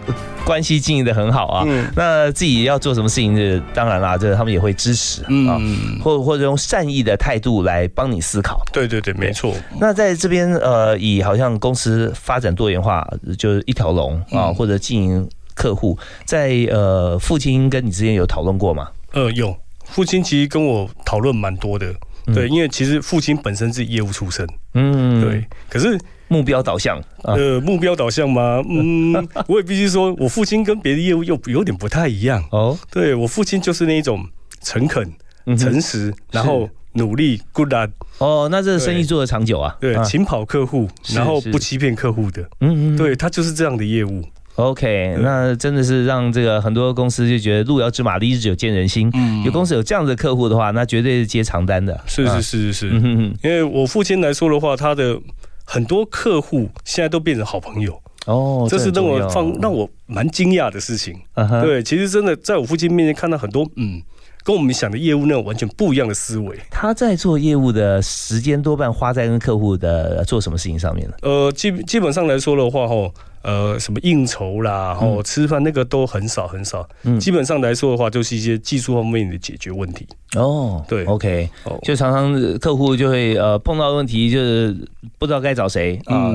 [0.46, 1.63] 关系经营的很好啊。
[1.68, 5.60] 嗯那自己要做什么事情，这当然啦，这他们也会支持啊，
[6.04, 8.62] 或或者用善意的态度来帮你思考。
[8.72, 9.54] 对对对，没错。
[9.80, 14.15] 那在这边呃，以好像公司发展多元化就是一条龙。
[14.32, 18.89] 啊，或者经营客户，在呃父亲跟你之间有讨论过吗？
[19.13, 19.55] 呃，有，
[19.86, 21.93] 父亲其实跟我讨论蛮多的，
[22.34, 28.62] 对，因为其实父亲本身是业务出身，嗯，对，可是目标导向，呃，目标导向吗？
[28.69, 29.13] 嗯，
[29.47, 34.25] 我也必须说，我父亲跟别的业务又有点不太一样哦，对我父亲就是那一种
[34.62, 35.13] 诚恳、
[35.58, 36.69] 诚实，然后。
[36.97, 37.89] 努力，good luck。
[38.19, 39.75] 哦，那这生意做的长久啊？
[39.81, 42.41] 对，勤跑客户，然后不欺骗客户的。
[42.62, 44.23] 嗯嗯，对他就是这样的业务。
[44.56, 49.10] OK，那真的是让这个很多公司就觉得路遥知马力，日久见人心。
[49.13, 52.00] 嗯，有公司有这样的客户的话，那绝对是接长单的。
[52.06, 52.96] 是是是是是。
[53.44, 55.20] 因为我父亲来说的话，他的
[55.65, 58.02] 很多客户现在都变成好朋友。
[58.26, 61.15] 哦，这是让我放让我蛮惊讶的事情。
[61.62, 64.02] 对，其实真的在我父亲面前看到很多嗯。
[64.46, 66.56] 跟我们想的业务那种完全不一样的思维。
[66.70, 71.15] 他在做业务的时间多半花在跟客户的做什么事情上面呢？
[71.24, 73.12] 呃，基基本上来说的话，吼。
[73.45, 76.84] 呃，什么应酬啦，然后吃饭那个都很少很少。
[77.03, 80.08] 嗯，基本上来说的话，就是一些技术方面的解决问题。
[80.36, 81.47] 哦，对，OK，
[81.84, 84.75] 就常常客户就会呃碰到问题，就是
[85.19, 86.34] 不知道该找谁啊，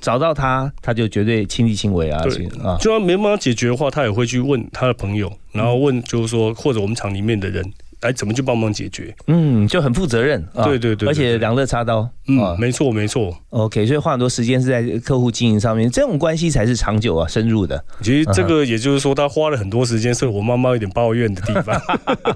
[0.00, 2.22] 找到他，他就绝对亲力亲为啊。
[2.22, 7.62] 对啊，就算没办法解决的话，他也会去问他的朋友，然后问就是说或者我们厂里面的人。
[8.02, 9.14] 来怎么去帮忙解决？
[9.26, 13.36] 嗯，就很负责任，对对对，而且两肋插刀，嗯，没错没错。
[13.50, 17.82] OK，所以花很多时间是在客户经营上面，这种关系才是长久啊、深入的。
[18.02, 21.80] 其实这个也就是说，他花了很多时间，是我妈妈有点抱怨的地方。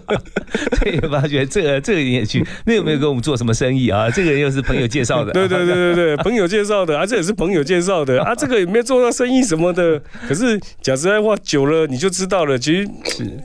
[0.80, 4.08] 对，发觉这个这个也去，那有没有跟我们做什么生意啊？
[4.12, 5.32] 这个人又是朋友介绍的。
[5.32, 10.00] 对对对对对，朋友介绍的啊，这也是朋友介绍的啊，这个也没有做到生意什么的。
[10.26, 12.88] 可是讲实在话，久了你就知道了，其实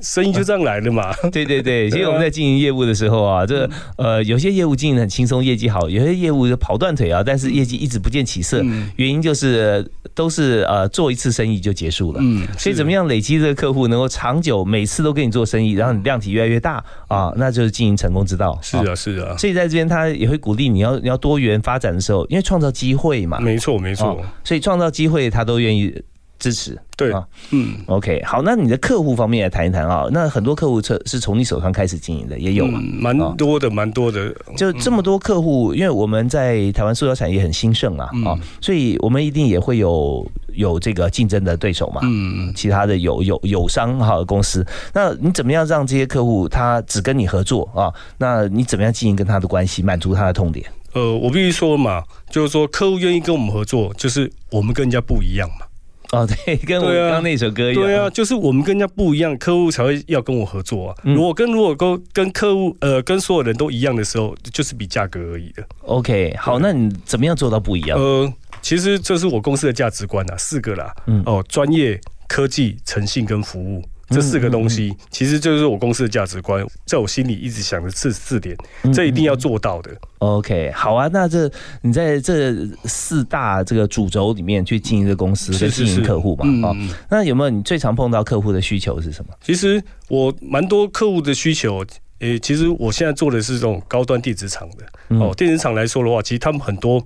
[0.01, 1.13] 生意就这样来的嘛。
[1.31, 8.63] 对对对，其实我们在经营业务的时候啊，这呃有些业务经营很轻松，业绩好；有些业务就跑断腿啊，但是业绩一直不见起色。
[8.95, 12.19] 原因就是都是呃做一次生意就结束了。
[12.21, 18.57] 嗯，所以怎么样累积这个客户能够长久，每次都跟你做生意，然后你量体越来越大啊，那就是经营成功之道。
[18.61, 19.35] 是啊，是啊。
[19.37, 23.39] 所以在这边他也会鼓励你要你要多元发展的时候，因为创造机会嘛。
[23.39, 24.19] 没错，没错。
[24.43, 25.93] 所以创造机会他都愿意。
[26.37, 30.07] 支持对啊，嗯，OK，好，那你的客户方面来谈一谈啊。
[30.11, 34.33] 那很多客户是是从你手上开始经营的，也有蛮多的，蛮多的。
[34.55, 44.65] 就这么多客户，因为我们在台湾塑料产业很兴盛啊，啊，所以我们一定也会有有这个竞争的对手嘛，嗯，其他的有有友商哈公司。
[44.93, 47.91] 那你怎么样让这些客户他只跟你合作啊？
[48.17, 50.65] 那你怎么样经营跟他的关系，满足他的痛点？
[50.93, 55.65] 呃，我必须说嘛，就是说客户愿意跟我们合作，就是我们跟人家不一样嘛。
[56.11, 57.83] 哦，对，跟我刚刚那首歌一样。
[57.83, 60.95] 对啊，就是我们跟人家不一样，客户才会要跟我合作啊。
[61.03, 65.65] 如果跟如果跟跟客户呃跟所有人都一样的时候，就是比价格而已的。
[65.81, 67.99] OK，好，那你怎么样做到不一样？
[67.99, 70.95] 呃，其实这是我公司的价值观啊，四个啦。
[71.07, 71.23] 嗯。
[71.25, 73.83] 哦，专业、科技、诚信跟服务。
[74.09, 78.55] 这四个东西，其实就是我公司的价值观，在我心里一直想的这四点，
[78.93, 79.91] 这一定要做到的。
[80.19, 81.49] OK，好啊，那这
[81.81, 82.53] 你在这
[82.85, 86.69] 四大这个主轴里面去经营这公司，去经营客户嘛？
[86.69, 86.75] 啊，
[87.09, 89.33] 那有没有你最常碰到客户的需求是什么？
[89.41, 91.83] 其实我蛮多客户的需求。
[92.19, 95.33] 诶，其实我现在做的是这种高端电子厂的哦。
[95.35, 97.05] 电子厂来说的话，其实他们很多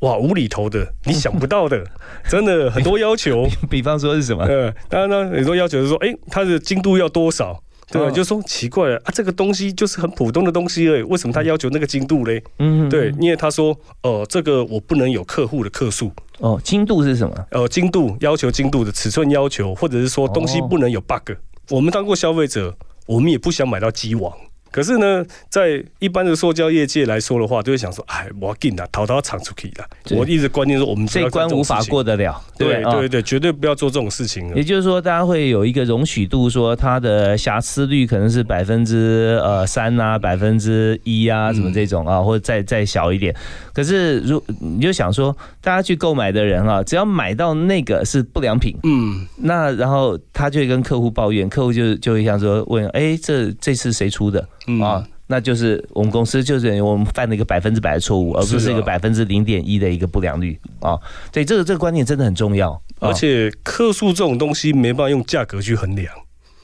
[0.00, 1.84] 哇无厘头的，你想不到的，
[2.28, 3.46] 真的很多要求。
[3.70, 4.44] 比方说是什么？
[4.44, 7.62] 呃，当然呢，很多要求是说，哎，它的精度要多少？
[7.92, 12.40] 对，就说奇怪了啊，这个东西就是很普通的东西而已，为什么他要求那个精度嘞？
[12.60, 16.12] 嗯，对，因为他说，呃，这个我不能有客户的客数。
[16.38, 17.34] 哦，精度是什么？
[17.50, 21.32] 呃，精度要求精度的尺寸要求，或者是说东西不能有 bug。
[21.70, 24.32] 我们当过消费者，我们也不想买到机网。
[24.70, 29.84] 可是呢，在一般的塑胶业界来说的话，就会想说，哎，我要进的，淘淘厂出去了。
[30.16, 32.40] 我一直观念说，我们这关无法过得了。
[32.56, 34.54] 对对对，绝对不要做这种事情。
[34.54, 43.34] 也就是说，大家会有一个容许度，说它的瑕疵率可能是百分之呃三啊，百分之一啊，什么这种啊，或者再再小一点。
[43.72, 54.46] 可是如你就想说，大家去购买的人啊，只要买到那个是不良品，嗯，那然后他就会跟客户抱怨，客户就就会想说问，哎，这这次谁出的？
[54.82, 60.98] 啊，那就是我们公司就是我们犯了一个百分之百的错误，而不是一个百分之零点一的一个不良率啊。
[61.32, 62.80] 对，这个这个观念真的很重要。
[62.98, 66.14] 而且克数这种东西没办法用价格去衡量，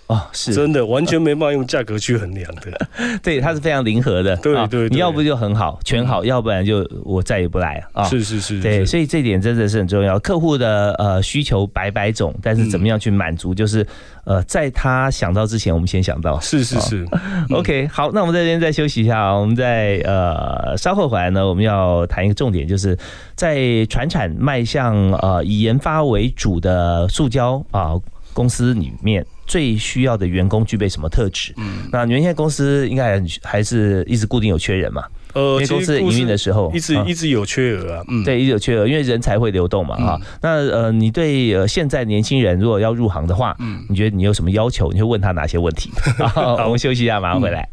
[0.09, 2.89] 哦，是真的完全没办法用价格去衡量的。
[3.25, 4.37] 对，它是非常灵活的。
[4.37, 8.05] 对对，你要不就很好，全好，要不然就我再也不来啊。
[8.05, 10.17] 是是是，对，所以这点真的是很重要。
[10.21, 13.85] 客户的呃需求百百种，但是怎么样去满足，就是
[14.25, 16.39] 呃在他想到之前，我们先想到。
[16.39, 17.05] 是是是。
[17.51, 22.97] OK，好，那我们这边再休息一下，我们在呃稍后回来呢，我们要谈一个重点，就是
[23.35, 27.95] 在船产迈向呃以研发为主的塑胶啊
[28.33, 29.27] 公司里面。
[29.47, 31.53] 最需要的员工具备什么特质？
[31.57, 35.05] 嗯，那你们现在公司应该还是一直固定有缺人嘛？
[35.35, 38.05] 呃，因为公司营运的时候一直一直有缺额啊。
[38.09, 39.97] 嗯，对，一直有缺额，因为人才会流动嘛。
[39.97, 44.91] 哈，那呃，你对呃现在年轻人如果要入行的话，嗯，你觉得你有什么要求？
[44.93, 45.91] 你会问他哪些问题？
[46.35, 47.69] 好，我们休息一下，马上回来。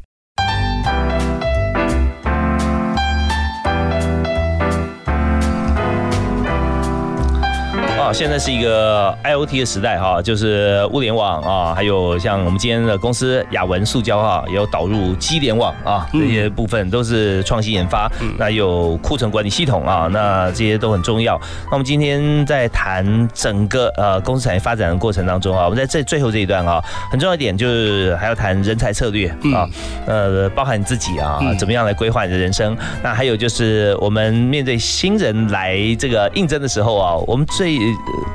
[8.11, 18.11] 现在是一个 IOT 的时代哈，就是物联网啊，还有像我们今天的公司雅文塑胶哈，也有导入机联网啊，这些部分都是创新研发。
[18.37, 21.39] 那有库存管理系统啊，那这些都很重要。
[21.65, 29.67] 那我们今天在谈整个呃公司产业发展的过程当中啊，我们在这最后这一段啊，很重要一点就是还要谈人才策略啊，
[30.07, 32.75] 呃，包含你自己啊，怎么样来规划你的人生。
[33.01, 37.77] 那还有就是我们面对新人来这个应征的时候啊，我们最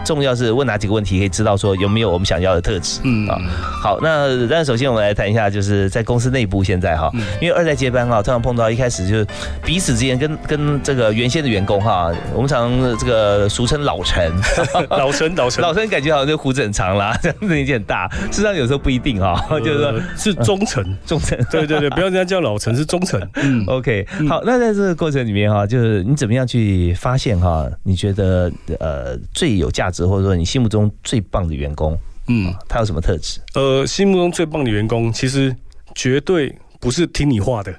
[0.05, 3.01] 重要是问哪几个问题，可以知道说有没有我们想要的特质。
[3.05, 3.27] 嗯。
[3.29, 3.39] 啊，
[3.83, 9.27] 好，那那首先我们来谈一下，就是在公司内部现在哈，因为二代接班哈，通常碰到一开始就是
[9.65, 14.33] 彼此之间跟跟这个原先的员工哈，我们常这个俗称老陈，
[14.91, 15.63] 老陈老陈。
[15.63, 20.83] 老陈感觉好像就胡子很长啦， 这样子年纪很大，事实上有时候不一定哈，就是说是忠诚。
[21.05, 23.21] 忠诚，对对对，不要这样叫老陈是忠诚。
[23.35, 30.07] 嗯，OK，好，那在这个过程里面哈，就是你怎么样去发现哈，你觉得呃最有价值。
[30.07, 33.41] 或者说你心目中最棒的员工，嗯，他有什么特质？
[33.55, 35.57] 呃，心目中最棒的员工，其实
[35.95, 37.75] 绝对不是听你话的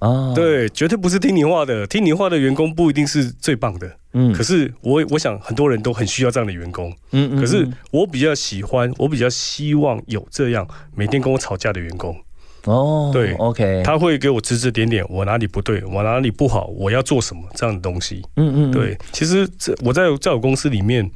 [0.00, 1.86] 啊，对，绝对不是听你话的。
[1.86, 4.32] 听你话的员工不一定是最棒的，嗯。
[4.32, 7.40] 可是我我想很多人都很需要这样的员工，嗯嗯。
[7.40, 12.14] 可是我比较喜欢，我比较希望有这样每天跟我吵架的员工。
[12.66, 18.22] 哦，对，OK，他会给我指指点点，我哪里不对，我哪里不好，我要做什么这样的东西。
[18.36, 21.10] 嗯嗯，对，其实这我在在我公司里面。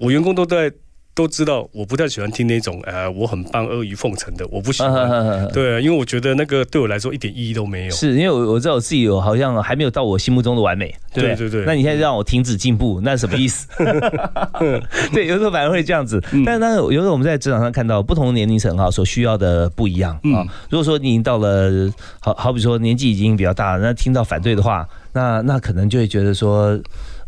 [0.00, 0.72] 我员工都在
[1.20, 5.46] 都知道，我不太喜欢听那种呃，我很棒阿谀奉承的，我不喜欢。
[5.52, 7.90] 对，因为我觉得那个对我来说一点意义都没有。
[7.90, 10.94] 是因为我我知道我自己有好像还没有到我心目中的完美。
[11.12, 11.66] 对对对。
[11.66, 13.68] 那你现在让我停止进步，那什么意思？
[15.12, 16.18] 对，有时候反而会这样子。
[16.46, 20.40] 但是，但是有时候我们在职场上看到不同年龄层哈所需要的不一样啊。
[20.70, 26.80] 如果说你已经到了好好比说年纪已经比较大，那听到反对的话，那那可能就会觉得说。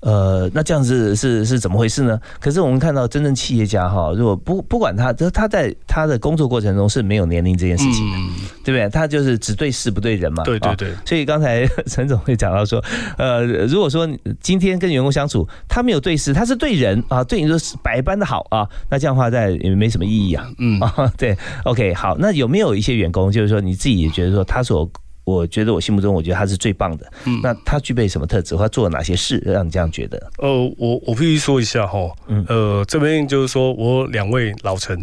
[0.02, 2.20] 呃，那这样子是是怎么回事呢？
[2.40, 8.18] 可是我们看到真正企业家哈，如果不不管他，他他在他的工作过程中是没有年龄这件事情的，
[8.64, 8.88] 对不对？
[8.90, 10.42] 他就是只对事不对人嘛。
[10.42, 10.92] 对对对。
[11.06, 12.82] 所以刚才陈总会讲到说，
[13.16, 14.08] 呃，如果说
[14.40, 20.50] 今天跟员工相处，他没有对事，他是对人啊，对你说是百般的好啊，那这样的话在也没什么意义啊。
[20.58, 24.90] 嗯啊， 对，OK，好，那有没有一些员工，就是说你自己也觉得说他所
[25.24, 27.06] 我觉得我心目中，我觉得他是最棒的。
[27.26, 28.56] 嗯，那他具备什么特质？
[28.56, 30.18] 他做了哪些事让你这样觉得？
[30.38, 32.10] 呃，我我必须说一下哈。
[32.26, 34.98] 嗯，呃，这边就是说我两位老陈，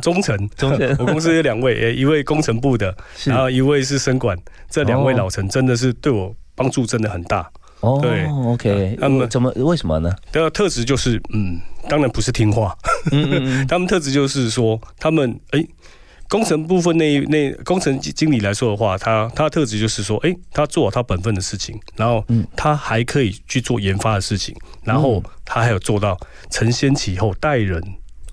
[0.00, 4.36] 中臣，中臣， 我公司有两位，一位工程部的，然后一位是生管，
[4.70, 7.50] 这两位老臣真的是对我帮助真的很大。
[7.80, 10.10] 哦，对，OK，那么怎么为什么呢？
[10.32, 11.60] 的特质就是，嗯，
[11.90, 12.74] 当然不是听话。
[13.10, 15.62] 嗯嗯， 他们特质就是说，他们哎。
[16.32, 22.24] 工程部分那那工程经理来说的话，他他的特质就是说，哎，他做好他本分的事情，然后
[22.56, 26.18] 他还可以去做研发的事情，然后他还有做到
[26.50, 27.78] 承先启后带人。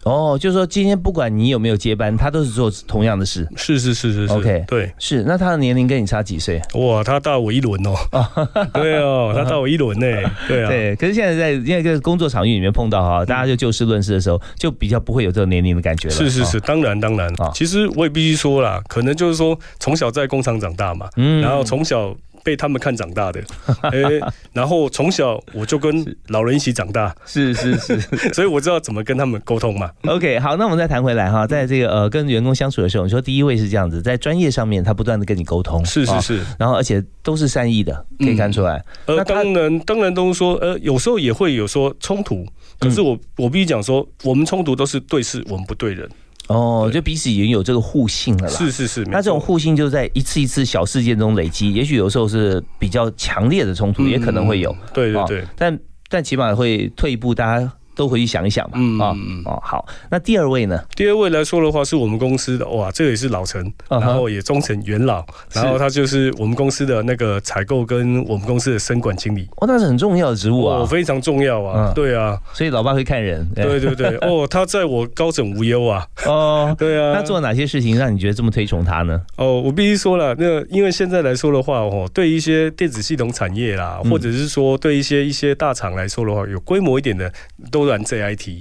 [0.03, 3.47] 哦，就是说今天不管你有没有接班，他都是做同样的事。
[3.55, 5.23] 是是是是是，OK，对，是。
[5.23, 6.61] 那他的年龄跟你差几岁？
[6.75, 7.93] 哇，他大我一轮哦。
[8.73, 10.05] 对哦，他大我一轮呢。
[10.47, 10.69] 对啊。
[10.69, 16.13] 对，可是现在在因为在工作场域里面碰到哈，大家就就事论事的时候，就比较不会有这种年龄的感觉了。
[16.13, 17.51] 是是是，当然当然啊。
[17.53, 22.15] 其实我也必须说啦，可能就是说从小在工厂长大嘛，嗯，然后从小。
[22.43, 23.41] 被他们看长大的，
[23.81, 24.19] 哎，
[24.53, 27.99] 然后从小我就跟老人一起长大，是是是，
[28.33, 29.89] 所以我知道怎么跟他们沟通嘛。
[30.05, 38.83] OK，好，那我们再谈回来哈，在这个呃跟员工相处的时候，你说第一位是这样子，在专业上面他不断的跟你沟通，是是是，然后而且都是善意的，可以看出来。
[39.05, 42.45] 呃，当然当然都说，呃，有时候也会有说冲突，
[42.79, 46.09] 可是我我必须讲说，我们冲突都是对事，我们不对人。
[46.49, 48.55] 哦，就彼此已经有这个互信了啦。
[48.55, 54.75] 是是是，那这种互信就在一次一次小事件中累积，也许有时候是比较强烈的冲突，也可能会有。
[54.93, 57.71] 对对对，但但起码会退一步，大家。
[57.99, 58.77] 都回去想一想嘛。
[58.77, 60.81] 嗯啊哦好，那第二位呢？
[60.95, 69.49] 第二位来说的话，是我们公司的哇，这个也是老陈，然后也忠诚元老，然后他就是我们公司的那个采购跟我们公司的生管经理。
[69.57, 71.91] 哦，那是很重要的职务啊，非常重要啊。
[71.93, 73.45] 对啊，所以老爸会看人。
[73.53, 76.07] 对对对， 哦，他在我高枕无忧啊。
[76.25, 77.13] 哦，对啊。
[77.13, 79.21] 他做哪些事情让你觉得这么推崇他呢？
[79.35, 87.31] 哦，我必须说了，那因为现在来说的话，哦，对一些电子系统产业啦，或者是说对一些一些大厂来说的话，有规模一点的
[87.71, 88.59] 都玩 JIT。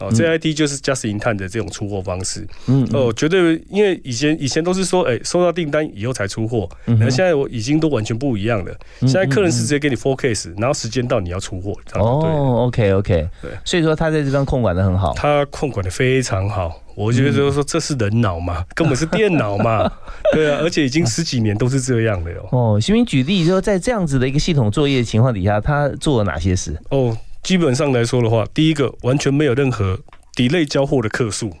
[0.00, 2.44] 哦，JIT 就是 just in time 的这种出货方式。
[2.66, 6.68] 嗯，哦，绝对，因为以前以前都是说，哎，收到订单以后才出货。
[6.86, 8.74] 嗯，那现在我已经都完全不一样了。
[9.02, 11.72] 现在客人是直接给你 forecast，然后时间到你要出货。
[11.92, 13.28] 哦，OK OK。
[13.40, 15.14] 对，所以说他在这边控管的很好。
[15.14, 19.88] 他控管的非常好，我觉得就是说这是人脑嘛，根本是电脑嘛。
[20.34, 22.48] 对啊，而且已经十几年都是这样的哟。
[22.50, 26.76] 哦，行明举例，说在这样子的一个系统作业情况底下，他做了哪些事？
[26.90, 27.16] 哦。
[27.44, 30.00] 基本上来说的话，第一个完全没有任何
[30.34, 31.52] delay 交货的客数，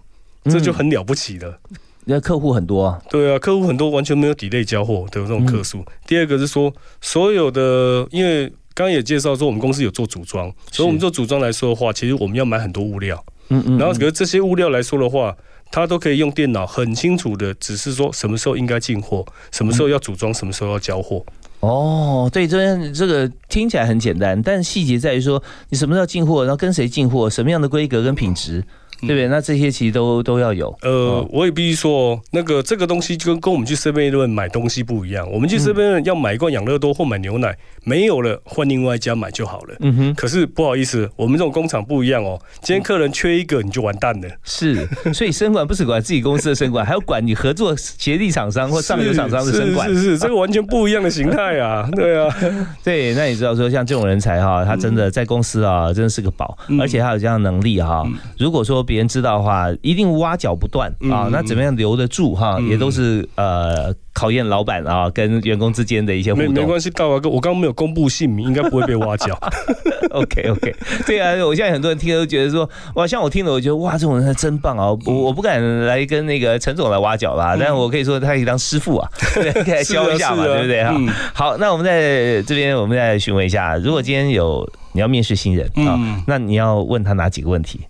[0.44, 1.60] 这就很了不起了。
[2.06, 5.84] 那客户很多啊，对啊，客户很多，完全没有 delay 交货的这种客数。
[6.06, 13.22] 第二个是说，所有的，因为刚刚也介绍说，我们公司有做组装，所以我们做组装来说的话，其实我们要买很多物料。
[13.48, 13.78] 嗯嗯。
[13.78, 15.36] 然后，可是这些物料来说的话，
[15.70, 21.24] 它都可以用电脑很清楚的，只是说什么时候应该进货，什么时候要组装，什么时候要交货。
[21.64, 28.64] 哦，对，这这个听起来很简单，但细节在于说你什么时候进货，然后跟谁进货，什么样的规格跟品质。
[29.00, 29.28] 对不对？
[29.28, 30.74] 那这些其实都都要有。
[30.80, 35.30] 呃，我也必须说，那个这个东西就跟跟我们去 Seven Eleven 买东西不一样。
[35.30, 37.54] 我们去 Seven Eleven 要买一罐养乐多或买牛奶，
[37.84, 39.74] 没有了换另外一家买就好了。
[39.80, 40.14] 嗯哼。
[40.14, 42.40] 可是不好意思，我们这种工厂不一样哦。
[42.62, 44.28] 今天客人缺一个，你就完蛋了。
[44.42, 49.88] 是，所以生管不是管自己公司的生管，还要管你合作协力厂商或上游厂商的生管。
[49.88, 51.88] 是是，这个完全不一样的形态啊。
[51.94, 52.34] 对啊。
[52.82, 58.04] 对，那你知道说像这种人才哈，他真的在公司啊，真的是个宝，而且他有这样的能力哈。
[58.38, 61.28] 如果说别人知道的话，一定挖角不断啊！
[61.30, 62.58] 那怎么样留得住哈？
[62.68, 66.54] 也都是呃考验老板啊跟员工之间的一些互动。
[66.54, 69.38] 没没关系，大华哥，我刚刚没有公布姓名，应该不会被挖角。
[70.10, 70.74] OK OK，
[71.06, 74.86] 对啊，我现在很多人听都觉得说哇，像我听了，我觉得哇，这种人真棒啊！
[75.06, 80.94] 我我不敢来跟那个陈总来挖角吧，但我可以说他可以当师傅啊， 可以教一下嘛，对不对哈？
[81.34, 85.98] 好，那我们在这边，我们再询问一下，如果今天有你要面试新人啊，
[86.28, 87.80] 那你要问他哪几个问题？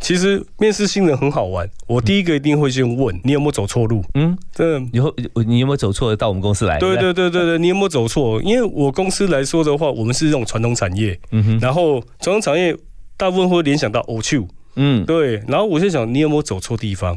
[0.00, 4.02] 其实面试新人很好玩，我第一个一定会先问你有没有走错路。
[4.14, 5.14] 嗯，这以后
[5.46, 6.78] 你有没有走错到我们公司来？
[6.78, 8.40] 对对对对对，你有没有走错？
[8.42, 12.76] 因为我公司来说的话，我们是这种传统产业，嗯哼，然后传统产业
[13.16, 14.38] 大部分会联想到 o c
[14.76, 17.16] 嗯，对，然后我就想你有没有走错地方？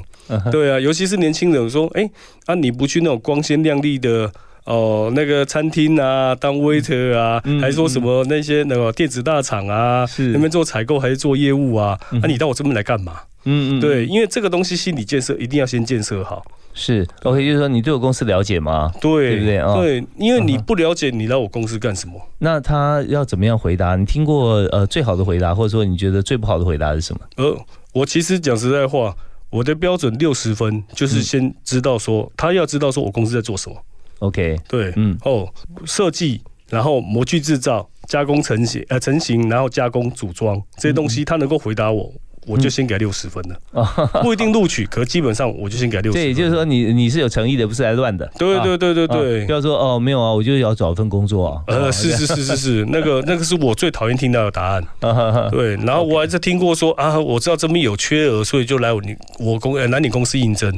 [0.52, 2.10] 对啊，尤其是年轻人说，哎
[2.46, 4.32] 啊，你不去那种光鲜亮丽的。
[4.66, 12.00] 哦，那个餐厅啊，当 waiter 啊，还说什么那些那个电子大厂啊，那边做采购还是做业务啊？
[12.22, 13.22] 那你到我这边来干嘛？
[13.46, 16.46] 嗯嗯，对，因为这个东西心理建设一定要先建设好。
[16.74, 18.92] 是，OK，就是说你对我公司了解吗？
[19.02, 19.74] 对，对不对啊？
[19.76, 22.14] 对，因为你不了解，你来我公司干什么？
[22.38, 23.96] 那他要怎么样回答？
[23.96, 27.22] 你听过呃最好的回答，或者说你觉得最不好的回答是什么？
[27.38, 27.58] 呃，
[27.94, 29.16] 我其实讲实在话，
[29.50, 33.76] 我的标准六十分，就是先知道说他要知道说我公司在做什么。
[34.20, 35.48] OK，对，嗯，哦，
[35.86, 42.12] 设计，然后模具制造、加工成型，呃，成型，然后加工组装这些东西，他能够回答我。
[42.50, 43.56] 我就先给六十分了，
[44.24, 46.18] 不一定录取，可基本上我就先给六十。
[46.18, 48.28] 对，就是说你你是有诚意的，不是来乱的。
[48.40, 51.62] 对对对对对，不要说哦没有啊，我就要找一份工作啊。
[51.68, 54.84] 呃，是是是是是，那个那个是我最讨厌听到的答案。
[55.52, 60.74] 对，然后我还是听过说啊，我知道这边有缺额，所以就来我你我公来你公司应征。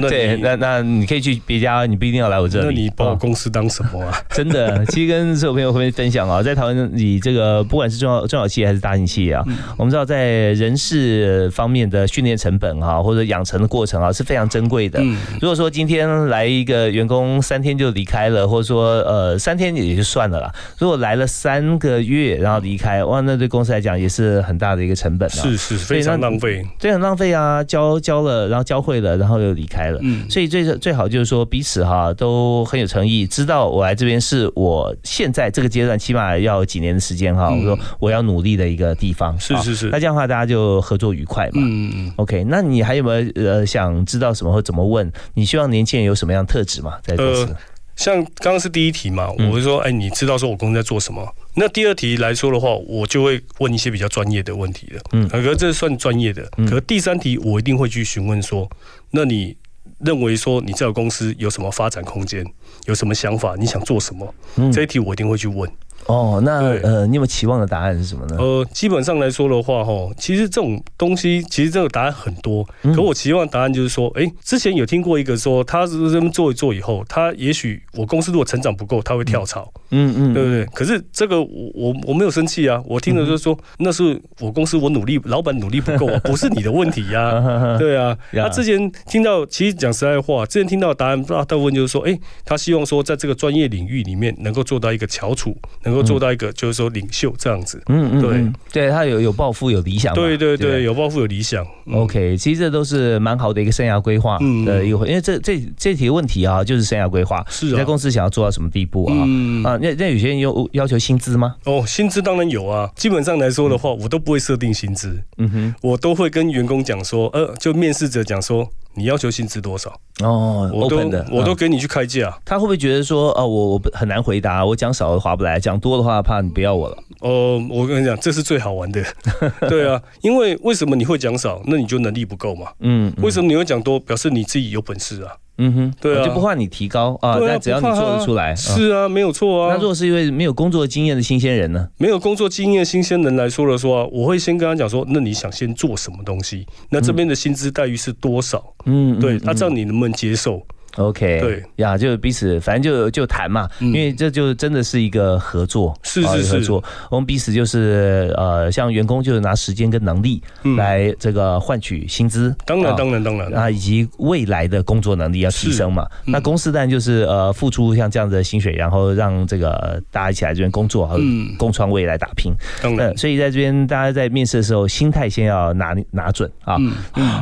[0.00, 2.64] 对，那那你可以去别家，你不一定要来我这里。
[2.64, 4.18] 那你把我公司当什么啊？
[4.32, 9.44] 真的，其实跟所有朋友会分享啊，在台湾你这个不管是中小中小企业还是大型企业啊，
[9.76, 10.24] 我们知道在
[10.54, 10.77] 人。
[10.78, 15.02] 是方面的训练成本哈，或者养成的过程啊，是非常珍贵的。
[15.40, 20.54] 如果说今天来一个员工三天就离开了，或者说呃三天也就算了啦。
[20.78, 27.64] 如果来了三个月然后离开，哇，那对公司来讲也是很大的一个成本啊，是是非常浪费，非常浪费啊！
[27.64, 29.98] 教教了，然后教会了，然后又离开了。
[30.02, 37.50] 嗯，所以最最好就是说彼此哈都很有诚意，知道我来这边是我现在这个阶段起码要几年的时间哈。
[37.50, 39.88] 我说我要努力的一个地方，是是是。
[39.90, 40.67] 那这样的话大家就。
[40.80, 41.62] 合作愉快嘛？
[41.64, 45.10] 嗯嗯 OK，那你还有没有呃想知道什么或怎么问？
[45.34, 46.98] 你希望年轻人有什么样特质嘛？
[47.02, 47.56] 在公司，
[47.96, 51.26] 像刚刚是第一题嘛，我会说，哎，你知道说我公司在做什么？
[51.54, 55.00] 那第二题来说的话，我就会问一些比较专业的问题了。
[55.12, 56.48] 嗯，可是这算专业的。
[56.68, 58.68] 可第三题我一定会去询问说，
[59.10, 59.56] 那你
[59.98, 62.46] 认为说你这个公司有什么发展空间？
[62.86, 63.56] 有什么想法？
[63.58, 64.34] 你想做什么？
[64.72, 65.68] 这一题我一定会去问。
[66.08, 68.36] 哦，那呃，你有没有期望的答案是什么呢？
[68.38, 72.94] 呃，基本上来说的话，哈，其实这种东西，其实这个答案很多，嗯。
[72.94, 80.64] 可我期望答案就是说，哎、之前有听过一个说，他是这么做一做以后，他也许我公司如果成长不够，他会跳槽，嗯嗯，对不对？
[80.74, 88.44] 可是这个我我我没有生气啊，我听的就是说，那是我公司我努力，老板努力不够啊， 不是你的问题呀、 对啊，呀。
[88.44, 95.54] 他之前听到，其实讲实在话，之前听到的答案大大部分就是说，哎、他希望说在这个专业领域里面能够做到一个翘楚，
[95.84, 97.82] 能够做到一个就是说领袖这样子。
[97.88, 98.90] 嗯嗯，对嗯，对。
[98.90, 101.64] 他有有抱负有理想嘛，对对对，有抱负有理想。
[101.86, 101.94] 嗯。
[101.94, 109.14] OK，其实这都是蛮好的一个生涯规划嗯的一个，因为这这这题问题啊，就是生涯规划，是在公司想要做到什么地步啊？
[109.26, 109.62] 嗯。
[109.64, 111.54] 啊，那那有些人有要求薪资吗？
[111.64, 112.90] 哦，薪资当然有啊。
[112.96, 118.68] 基本上来说的话，我都不会设定薪资，嗯哼，我都会跟员工讲说，呃，就面试者讲说，
[118.98, 119.90] 你要求薪资多少，
[120.22, 120.98] 哦我都
[121.30, 122.36] 我都给你去开价。
[122.44, 126.98] 他会不会觉得说，啊，我我很难回答，我讲少了划不来，讲多的话怕你不要我了？
[127.20, 129.02] 哦，我跟你讲，这是最好玩的。
[129.68, 131.62] 对啊，因为为什么你会讲少？
[131.66, 132.72] 那你就能力不够嘛。
[132.80, 134.00] 嗯，为什么你会讲多？
[134.00, 135.32] 表示你自己有本事啊。
[135.58, 139.74] 嗯哼，对啊我就不怕你提高啊，但只要你做得出来，嗯是啊，没有错啊。
[139.74, 141.88] 那如果是一位没有工作经验的新鲜人呢？
[141.98, 146.66] 没有工作经验新鲜人来说了说啊，我会先跟他讲说，那你想先做什么东西？
[146.90, 148.62] 那这边的薪资待遇是多少？
[148.86, 150.62] 嗯，对，嗯那这样你能不能接受？
[150.98, 156.84] OK，对呀，就彼此反正就就谈嘛，嗯因为这就真的是一个合作，啊是是是合作。
[157.10, 163.52] 我们彼此就是呃，像员工就是拿时间跟能力嗯来这个换取薪资，当然，啊当然，当然。
[163.54, 166.04] 啊，以及未来的工作能力要提升嘛。
[166.26, 171.08] 嗯那公司当然就是呃付出像这样子的薪水，然后让这个大家一起来这边工作，
[171.56, 172.52] 共创未来打拼。
[172.82, 176.76] 当然呃，，所以在这边大家在面试的时候，心态先要拿拿准啊。
[176.78, 176.92] 嗯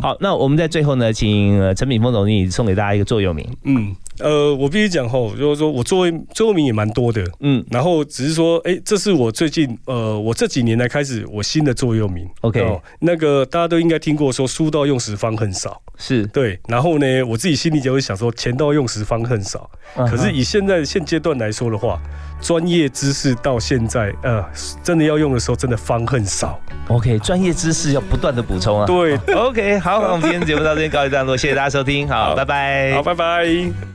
[0.02, 3.45] 好，那我们在最后呢，请呃陈敏峰总经理送给大家一个座右铭。
[3.64, 12.28] 嗯，呃，我必须讲吼，就是说我座位座右铭也蛮多的，嗯然后只是说，哎、这是我最近呃，我这几年来开始我新的座右铭。
[12.40, 15.80] OK 哦，那个大家都应该听过说，书到用时方恨少。
[15.98, 19.70] 是，对，然后呢，我自己心里就会想说，钱到用时方恨少。
[19.96, 22.00] 嗯可是以现在现阶段来说的话，
[22.40, 24.44] 专业知识到现在，呃，
[24.82, 26.60] 真的要用的时候，真的方恨少。
[26.88, 28.86] OK，专业知识要不断的补充啊。
[28.86, 32.94] 对， OK，好，那我们今天节目到这边告一段落，谢谢大家收听，好，好拜拜。
[32.94, 33.86] 好，拜拜。